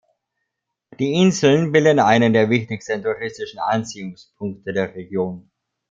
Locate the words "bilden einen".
1.71-2.33